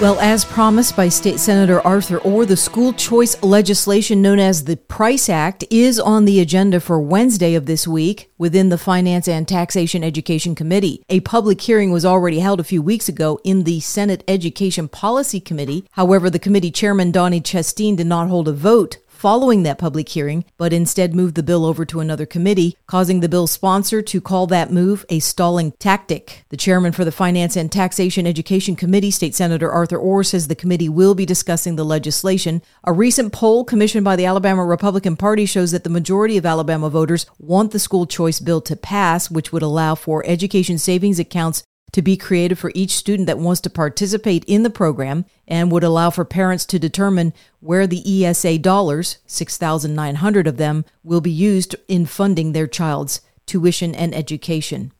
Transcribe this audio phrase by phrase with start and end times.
[0.00, 4.78] Well, as promised by State Senator Arthur Orr, the school choice legislation known as the
[4.78, 9.46] Price Act is on the agenda for Wednesday of this week within the Finance and
[9.46, 11.04] Taxation Education Committee.
[11.10, 15.38] A public hearing was already held a few weeks ago in the Senate Education Policy
[15.38, 15.84] Committee.
[15.90, 20.46] However, the committee chairman, Donnie Chesteen, did not hold a vote following that public hearing,
[20.56, 24.46] but instead moved the bill over to another committee, causing the bill's sponsor to call
[24.46, 26.42] that move a stalling tactic.
[26.48, 30.54] The chairman for the Finance and Taxation Education Committee, State Senator Arthur Orr, says the
[30.54, 32.62] committee will be discussing the legislation.
[32.84, 36.88] A recent poll commissioned by the Alabama Republican Party shows that the majority of Alabama
[36.88, 41.62] voters want the school choice bill to pass, which would allow for education savings accounts
[41.92, 45.84] to be created for each student that wants to participate in the program and would
[45.84, 51.74] allow for parents to determine where the ESA dollars, 6,900 of them, will be used
[51.88, 54.92] in funding their child's tuition and education.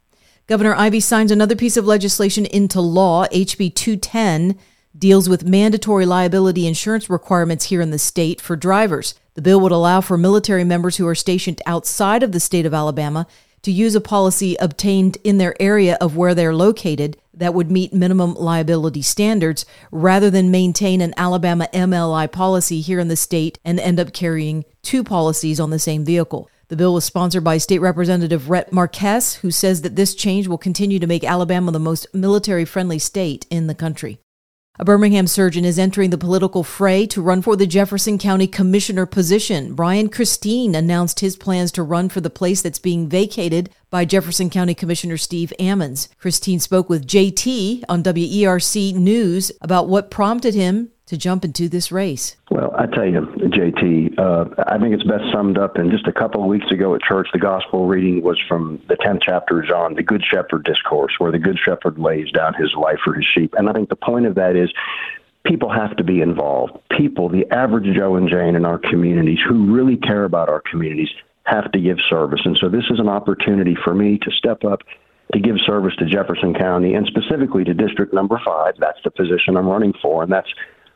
[0.47, 3.27] Governor Ivey signs another piece of legislation into law.
[3.27, 4.59] HB 210
[4.99, 9.15] deals with mandatory liability insurance requirements here in the state for drivers.
[9.35, 12.75] The bill would allow for military members who are stationed outside of the state of
[12.75, 13.29] Alabama
[13.63, 17.93] to use a policy obtained in their area of where they're located that would meet
[17.93, 23.81] minimum liability standards rather than maintain an Alabama MLI policy here in the state and
[23.81, 26.49] end up carrying two policies on the same vehicle.
[26.69, 30.59] The bill was sponsored by State Representative Rhett Marques, who says that this change will
[30.59, 34.21] continue to make Alabama the most military friendly state in the country.
[34.81, 39.05] A Birmingham surgeon is entering the political fray to run for the Jefferson County Commissioner
[39.05, 39.75] position.
[39.75, 44.49] Brian Christine announced his plans to run for the place that's being vacated by Jefferson
[44.49, 46.09] County Commissioner Steve Ammons.
[46.17, 51.91] Christine spoke with JT on WERC News about what prompted him to jump into this
[51.91, 52.37] race?
[52.53, 56.13] Well, I tell you, JT, uh, I think it's best summed up in just a
[56.13, 57.27] couple of weeks ago at church.
[57.33, 61.33] The gospel reading was from the 10th chapter of John, the Good Shepherd discourse, where
[61.33, 63.55] the Good Shepherd lays down his life for his sheep.
[63.59, 64.71] And I think the point of that is
[65.45, 66.79] people have to be involved.
[66.97, 71.11] People, the average Joe and Jane in our communities who really care about our communities,
[71.43, 72.43] have to give service.
[72.45, 74.83] And so this is an opportunity for me to step up
[75.33, 78.75] to give service to Jefferson County and specifically to District Number Five.
[78.79, 80.53] That's the position I'm running for, and that's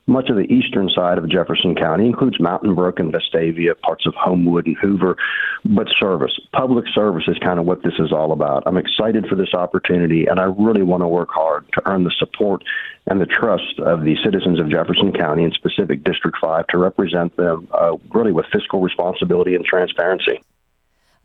[0.06, 4.15] much of the eastern side of Jefferson County includes Mountain Brook and Vestavia, parts of
[4.15, 5.16] Homewood and Hoover,
[5.65, 8.64] but service, public service is kind of what this is all about.
[8.66, 12.12] I'm excited for this opportunity, and I really want to work hard to earn the
[12.19, 12.62] support
[13.06, 17.37] and the trust of the citizens of Jefferson County, and specific District 5, to represent
[17.37, 20.41] them uh, really with fiscal responsibility and transparency.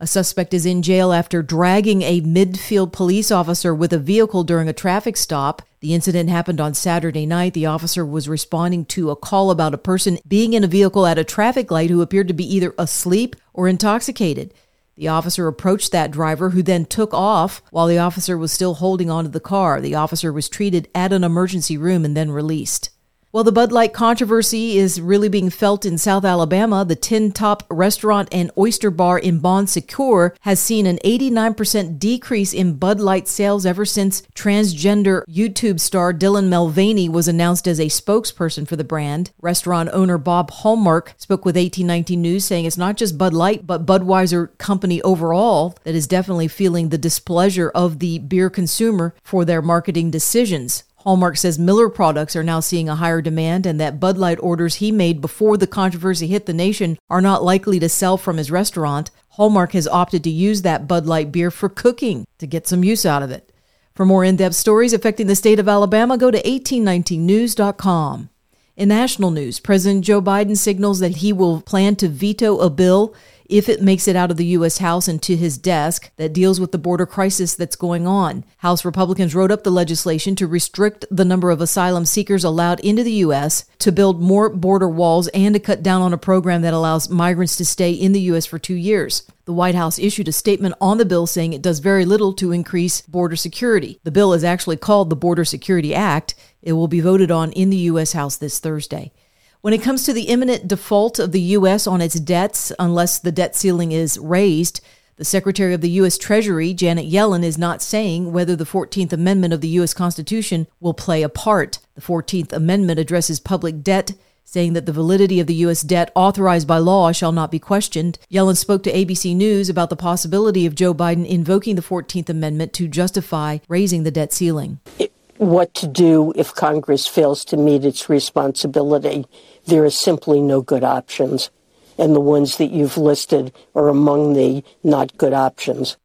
[0.02, 4.66] A suspect is in jail after dragging a midfield police officer with a vehicle during
[4.66, 5.60] a traffic stop.
[5.80, 7.52] The incident happened on Saturday night.
[7.52, 11.18] The officer was responding to a call about a person being in a vehicle at
[11.18, 14.54] a traffic light who appeared to be either asleep or intoxicated.
[14.96, 19.10] The officer approached that driver, who then took off while the officer was still holding
[19.10, 19.82] onto the car.
[19.82, 22.88] The officer was treated at an emergency room and then released.
[23.32, 26.84] Well, the Bud Light controversy is really being felt in South Alabama.
[26.84, 32.52] The Tin Top restaurant and oyster bar in Bon Secour has seen an 89% decrease
[32.52, 37.84] in Bud Light sales ever since transgender YouTube star Dylan Mulvaney was announced as a
[37.84, 39.30] spokesperson for the brand.
[39.40, 43.86] Restaurant owner Bob Hallmark spoke with 1819 News saying it's not just Bud Light, but
[43.86, 49.62] Budweiser company overall that is definitely feeling the displeasure of the beer consumer for their
[49.62, 50.82] marketing decisions.
[51.00, 54.76] Hallmark says Miller products are now seeing a higher demand and that Bud Light orders
[54.76, 58.50] he made before the controversy hit the nation are not likely to sell from his
[58.50, 59.10] restaurant.
[59.30, 63.06] Hallmark has opted to use that Bud Light beer for cooking to get some use
[63.06, 63.50] out of it.
[63.94, 68.28] For more in depth stories affecting the state of Alabama, go to 1819news.com.
[68.76, 73.14] In national news, President Joe Biden signals that he will plan to veto a bill
[73.50, 74.78] if it makes it out of the U.S.
[74.78, 78.44] House and to his desk that deals with the border crisis that's going on.
[78.58, 83.02] House Republicans wrote up the legislation to restrict the number of asylum seekers allowed into
[83.02, 86.74] the U.S., to build more border walls, and to cut down on a program that
[86.74, 88.46] allows migrants to stay in the U.S.
[88.46, 89.24] for two years.
[89.46, 92.52] The White House issued a statement on the bill saying it does very little to
[92.52, 93.98] increase border security.
[94.04, 96.34] The bill is actually called the Border Security Act.
[96.62, 98.12] It will be voted on in the U.S.
[98.12, 99.12] House this Thursday.
[99.62, 101.86] When it comes to the imminent default of the U.S.
[101.86, 104.80] on its debts, unless the debt ceiling is raised,
[105.16, 106.16] the Secretary of the U.S.
[106.16, 109.92] Treasury, Janet Yellen, is not saying whether the 14th Amendment of the U.S.
[109.92, 111.78] Constitution will play a part.
[111.94, 114.12] The 14th Amendment addresses public debt,
[114.44, 115.82] saying that the validity of the U.S.
[115.82, 118.18] debt authorized by law shall not be questioned.
[118.32, 122.72] Yellen spoke to ABC News about the possibility of Joe Biden invoking the 14th Amendment
[122.72, 124.80] to justify raising the debt ceiling.
[124.98, 129.24] It what to do if Congress fails to meet its responsibility.
[129.64, 131.50] There are simply no good options.
[131.96, 135.96] And the ones that you've listed are among the not good options.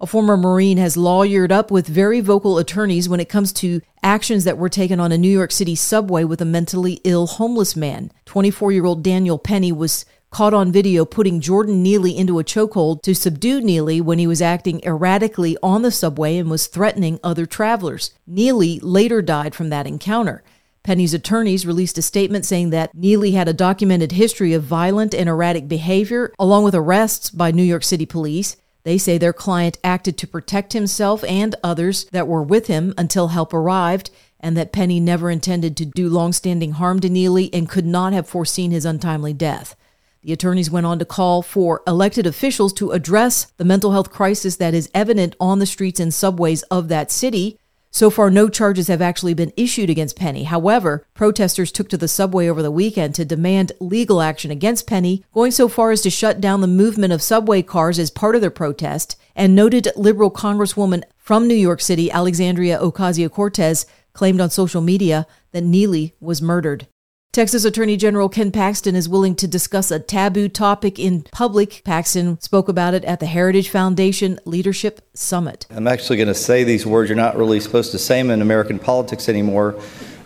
[0.00, 4.42] A former Marine has lawyered up with very vocal attorneys when it comes to actions
[4.42, 8.10] that were taken on a New York City subway with a mentally ill homeless man.
[8.24, 13.02] 24 year old Daniel Penny was caught on video putting Jordan Neely into a chokehold
[13.02, 17.46] to subdue Neely when he was acting erratically on the subway and was threatening other
[17.46, 18.12] travelers.
[18.26, 20.42] Neely later died from that encounter.
[20.82, 25.28] Penny's attorneys released a statement saying that Neely had a documented history of violent and
[25.28, 28.56] erratic behavior, along with arrests by New York City police.
[28.84, 33.28] They say their client acted to protect himself and others that were with him until
[33.28, 34.10] help arrived,
[34.40, 38.28] and that Penny never intended to do long-standing harm to Neely and could not have
[38.28, 39.74] foreseen his untimely death.
[40.22, 44.56] The attorneys went on to call for elected officials to address the mental health crisis
[44.56, 47.58] that is evident on the streets and subways of that city.
[47.90, 50.44] So far, no charges have actually been issued against Penny.
[50.44, 55.24] However, protesters took to the subway over the weekend to demand legal action against Penny,
[55.32, 58.40] going so far as to shut down the movement of subway cars as part of
[58.40, 59.16] their protest.
[59.34, 65.26] And noted liberal Congresswoman from New York City, Alexandria Ocasio Cortez, claimed on social media
[65.52, 66.88] that Neely was murdered.
[67.30, 71.82] Texas Attorney General Ken Paxton is willing to discuss a taboo topic in public.
[71.84, 75.66] Paxton spoke about it at the Heritage Foundation Leadership Summit.
[75.68, 77.10] I'm actually going to say these words.
[77.10, 79.78] You're not really supposed to say them in American politics anymore.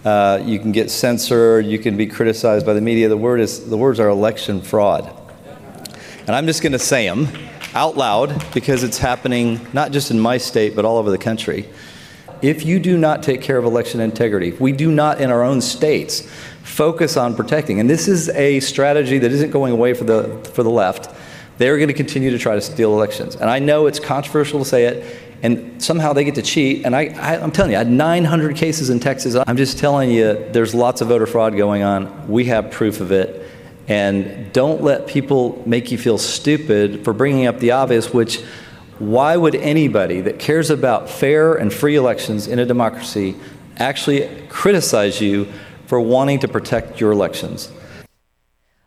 [0.04, 1.66] Uh, you can get censored.
[1.66, 3.08] You can be criticized by the media.
[3.08, 5.12] The word is the words are election fraud,
[6.20, 7.26] and I'm just going to say them
[7.74, 11.68] out loud because it's happening not just in my state but all over the country.
[12.42, 15.42] If you do not take care of election integrity, if we do not in our
[15.42, 16.28] own states
[16.62, 17.80] focus on protecting.
[17.80, 21.14] And this is a strategy that isn't going away for the, for the left.
[21.58, 23.36] They're going to continue to try to steal elections.
[23.36, 26.86] And I know it's controversial to say it, and somehow they get to cheat.
[26.86, 29.36] And I, I, am telling you, I had 900 cases in Texas.
[29.46, 32.28] I'm just telling you, there's lots of voter fraud going on.
[32.28, 33.48] We have proof of it.
[33.88, 38.40] And don't let people make you feel stupid for bringing up the obvious, which
[39.02, 43.34] why would anybody that cares about fair and free elections in a democracy
[43.78, 45.52] actually criticize you
[45.86, 47.70] for wanting to protect your elections.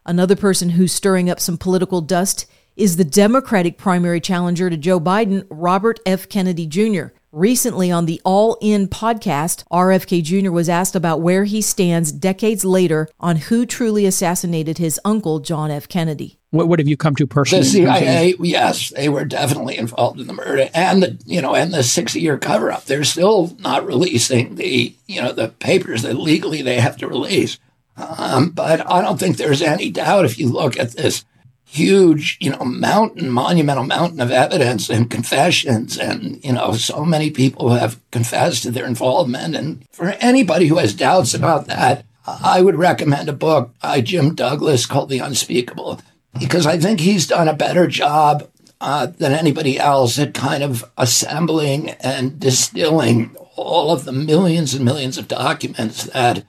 [0.05, 2.45] Another person who's stirring up some political dust
[2.75, 6.27] is the Democratic primary challenger to Joe Biden, Robert F.
[6.29, 7.07] Kennedy Jr.
[7.35, 10.51] Recently on the All In podcast, RFK Jr.
[10.51, 15.69] was asked about where he stands decades later on who truly assassinated his uncle, John
[15.69, 15.89] F.
[15.89, 16.39] Kennedy.
[16.51, 17.65] What, what have you come to personally?
[17.65, 21.73] The CIA, yes, they were definitely involved in the murder and the you know and
[21.73, 22.85] the sixty year cover up.
[22.85, 27.59] They're still not releasing the you know the papers that legally they have to release.
[27.97, 31.25] Um, but I don't think there's any doubt if you look at this
[31.65, 35.97] huge, you know, mountain, monumental mountain of evidence and confessions.
[35.97, 39.55] And, you know, so many people have confessed to their involvement.
[39.55, 44.35] And for anybody who has doubts about that, I would recommend a book by Jim
[44.35, 46.01] Douglass called The Unspeakable
[46.39, 48.49] because I think he's done a better job
[48.81, 54.83] uh, than anybody else at kind of assembling and distilling all of the millions and
[54.83, 56.45] millions of documents that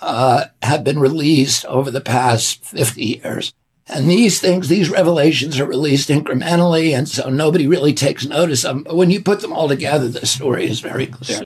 [0.00, 3.54] uh, have been released over the past 50 years.
[3.90, 8.76] And these things, these revelations are released incrementally, and so nobody really takes notice of
[8.76, 8.84] them.
[8.84, 11.42] But when you put them all together, the story is very clear.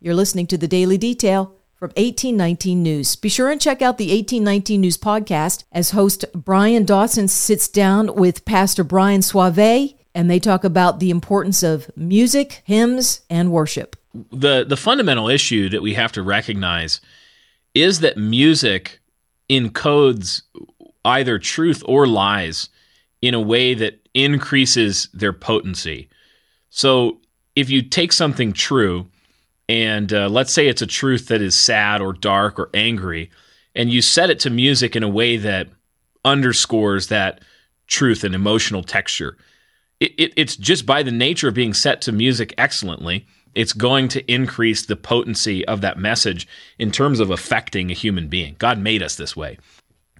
[0.00, 3.16] You're listening to the Daily Detail from 1819 News.
[3.16, 8.14] Be sure and check out the 1819 News podcast as host Brian Dawson sits down
[8.14, 13.96] with Pastor Brian Sauvé and they talk about the importance of music, hymns, and worship.
[14.32, 17.00] The the fundamental issue that we have to recognize
[17.74, 19.00] is that music
[19.48, 20.42] encodes
[21.04, 22.68] either truth or lies
[23.22, 26.08] in a way that increases their potency.
[26.70, 27.20] So
[27.56, 29.06] if you take something true
[29.68, 33.30] and uh, let's say it's a truth that is sad or dark or angry,
[33.74, 35.68] and you set it to music in a way that
[36.24, 37.40] underscores that
[37.86, 39.36] truth and emotional texture.
[40.00, 44.08] It, it, it's just by the nature of being set to music excellently, it's going
[44.08, 48.56] to increase the potency of that message in terms of affecting a human being.
[48.58, 49.58] God made us this way.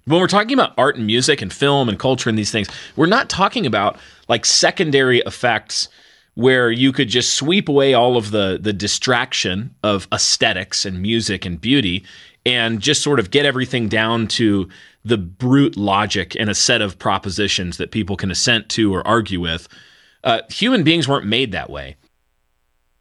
[0.05, 3.05] When we're talking about art and music and film and culture and these things, we're
[3.05, 5.89] not talking about like secondary effects
[6.33, 11.45] where you could just sweep away all of the the distraction of aesthetics and music
[11.45, 12.03] and beauty
[12.45, 14.67] and just sort of get everything down to
[15.03, 19.39] the brute logic and a set of propositions that people can assent to or argue
[19.39, 19.67] with.
[20.23, 21.95] Uh, human beings weren't made that way.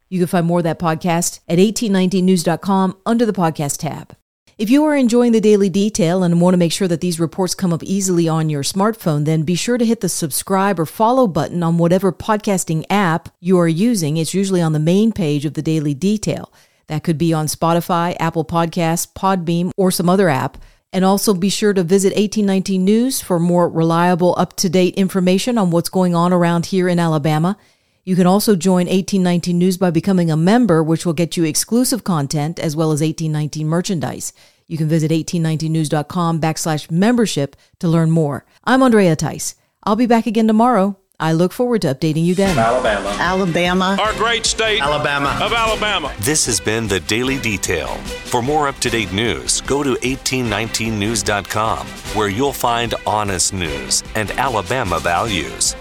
[0.09, 4.16] You can find more of that podcast at 1819news.com under the podcast tab.
[4.60, 7.54] If you are enjoying the daily detail and want to make sure that these reports
[7.54, 11.26] come up easily on your smartphone, then be sure to hit the subscribe or follow
[11.26, 14.18] button on whatever podcasting app you are using.
[14.18, 16.52] It's usually on the main page of the daily detail.
[16.88, 20.58] That could be on Spotify, Apple Podcasts, Podbean, or some other app.
[20.92, 25.56] And also be sure to visit 1819 News for more reliable, up to date information
[25.56, 27.56] on what's going on around here in Alabama.
[28.04, 32.02] You can also join 1819 News by becoming a member, which will get you exclusive
[32.02, 34.33] content as well as 1819 merchandise.
[34.66, 38.47] You can visit 1819news.com backslash membership to learn more.
[38.64, 39.54] I'm Andrea Tice.
[39.85, 40.97] I'll be back again tomorrow.
[41.19, 42.57] I look forward to updating you then.
[42.57, 43.14] Alabama.
[43.19, 43.97] Alabama.
[44.00, 44.80] Our great state.
[44.80, 45.38] Alabama.
[45.42, 46.14] Of Alabama.
[46.21, 47.88] This has been the Daily Detail.
[48.25, 54.30] For more up to date news, go to 1819news.com, where you'll find honest news and
[54.33, 55.76] Alabama values.